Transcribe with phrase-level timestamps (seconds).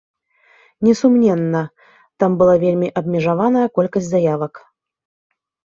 [0.87, 1.61] Несумненна,
[2.23, 4.53] там была вельмі абмежаваная колькасць заявак.